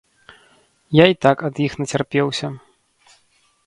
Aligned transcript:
Я 1.01 1.05
і 1.13 1.19
так 1.27 1.45
ад 1.51 1.63
іх 1.69 1.79
нацярпеўся. 1.83 2.47